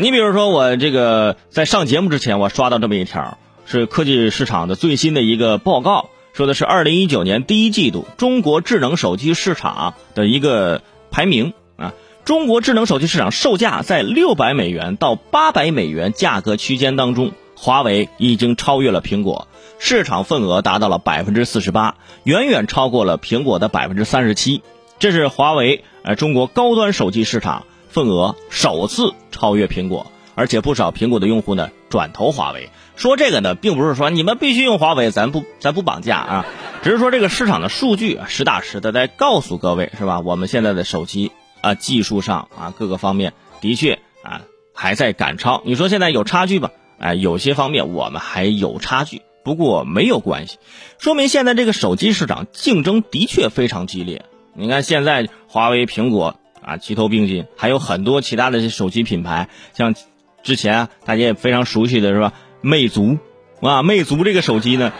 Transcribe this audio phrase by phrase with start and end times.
[0.00, 11.94] 你比如说，我这个在上节目之前，我刷到这么一条，是科技市场的最新的一个报告，说的是二零一九年第一季度中国智能手机市场的一个排名啊。
[12.24, 19.48] 中国智能手机市场售价在六百美元到八百美元价格区间当中，华为已经超越了苹果，
[19.80, 24.62] 市场份额达到了百分之四十八，远远超过了苹果的百分之三十七。
[25.00, 32.70] 这是华为呃中国高端手机市场份额首次超越苹果，而且不少苹果的用户呢转投华为。
[32.96, 36.46] 说这个呢，并不是说你们必须用华为，咱不咱不绑架啊，
[36.82, 40.20] 只是说这个市场的数据实打实的在告诉各位，是吧？
[40.20, 41.32] 我们现在的手机。
[41.60, 45.60] 啊，技术上啊，各个方面的确啊还在赶超。
[45.64, 46.70] 你说现在有差距吧？
[47.00, 50.58] 哎，有些方面我们还有差距，不过没有关系，
[50.98, 54.24] 说明现在这个手机市场竞争的确非常激烈。
[54.54, 56.36] 你看现在华为、苹果
[56.68, 59.94] 啊齐头并进，还有很多其他的手机品牌，像
[60.42, 62.32] 之前大家也非常熟悉的是吧？
[62.60, 63.18] 魅族
[63.60, 64.92] 啊，魅族这个手机呢。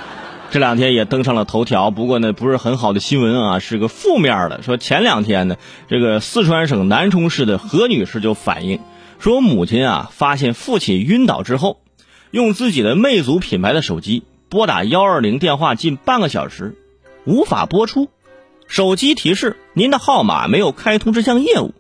[0.50, 4.62] 这两天也登上了头条，不过呢不是很好的新闻啊，是个负面的。
[4.62, 5.56] 说前两天呢，
[5.88, 8.80] 这个四川省南充市的何女士就反映，
[9.18, 11.80] 说母亲啊发现父亲晕倒之后，
[12.30, 16.78] 用自己的魅族品牌的手机拨打幺二零电话近半个小时，
[17.26, 18.08] 无法拨出，
[18.68, 21.74] 手机提示您的号码没有开通这项业务，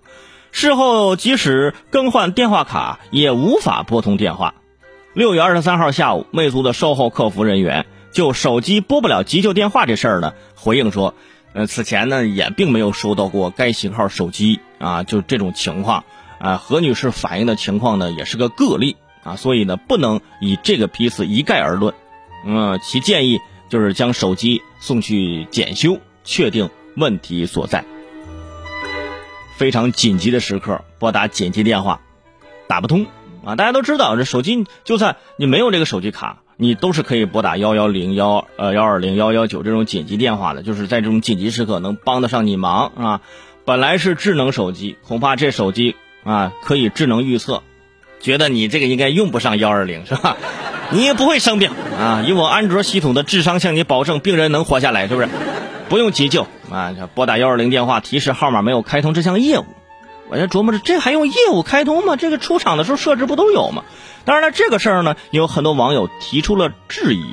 [0.50, 4.54] 事后即使更换电话卡也无法拨通电话。
[5.14, 7.86] 六月二十三号下午，魅族的售后客服人员。
[8.10, 11.14] 就手机拨不了急救电话这事儿呢，回应说，
[11.52, 16.04] 呃，此前呢也并没有收到过该型号手机啊，就这种情况
[16.40, 16.56] 啊。
[16.56, 21.94] 何女士反映的情况呢也是个个例啊，所以呢不能以这个批次一概而论。
[22.46, 27.84] 嗯，其建议就是将手机送去检修，确定问题所在。
[29.56, 32.00] 非常紧急的时刻拨打紧急电话，
[32.68, 33.06] 打不通
[33.44, 33.56] 啊！
[33.56, 36.42] 大家都知道，这手机就算你没有这个手机卡。
[36.60, 43.20] 你都是可以拨打幺幺零幺呃幺二零幺幺九这种紧急电话的，就是在这种紧急时刻能帮得上你忙啊。
[43.64, 45.94] 本来是智能手机，恐怕这手机
[46.24, 47.62] 啊可以智能预测，
[48.18, 50.36] 觉得你这个应该用不上幺二零是吧？
[50.90, 55.28] 你也不会生病啊，以我安卓系统的智商向你保证，病人能活下来，是不是？
[55.88, 59.66] 不用急救啊，拨打幺二零电话提示号码没有开通这项业务。
[60.30, 62.16] 我就琢磨着，这还用业务开通吗？
[62.16, 63.84] 这个出厂的时候设置不都有吗？
[64.26, 67.24] 当然了，这个事儿呢，有很多网友提出了质疑，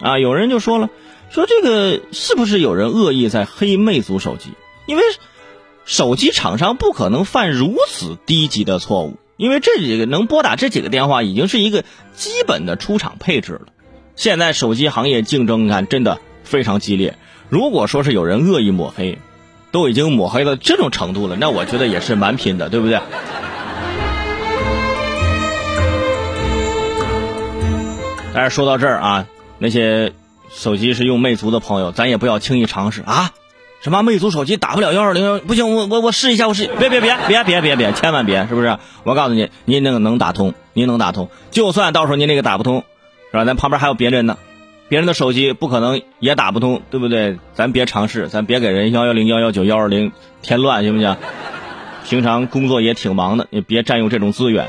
[0.00, 0.90] 啊，有人就说了，
[1.30, 4.50] 说这个是不是有人恶意在黑魅族手机？
[4.84, 5.02] 因为
[5.86, 11.82] 手机厂商不可能犯如此低级的错误，因为这几个能拨打这几个电话已经是一个
[12.14, 13.62] 基本的出厂配置了。
[14.16, 17.16] 现在手机行业竞争，你看真的非常激烈。
[17.48, 19.18] 如果说是有人恶意抹黑，
[19.70, 23.00] 都已经抹黑到这种程度了，那我觉得也是蛮拼的，对不对？
[28.32, 29.26] 但是说到这儿啊，
[29.58, 30.12] 那些
[30.50, 33.30] 手机是用魅族的朋友，咱也不要轻易尝试啊！
[33.80, 38.78] 什么魅族手机打不了幺二零，不行，我我我试一下，我试，别别别别别别别，千万别，是不是？
[39.04, 42.82] 我告诉你，您那个能打通，您能打通，就算到时候您那个打不通，
[43.30, 43.44] 是吧？
[43.44, 44.38] 咱旁边还有别人呢，
[44.88, 47.38] 别人的手机不可能也打不通对不对？
[47.52, 50.12] 咱别尝试咱别给人幺幺零幺幺九幺二零
[50.42, 51.16] 添乱行不行？
[52.04, 54.68] 平常工作也挺忙的你别占用这种资源。